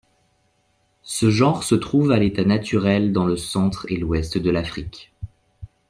[1.03, 5.13] Ce genre se trouve à l'état naturel dans le centre et l'Ouest de l'Afrique.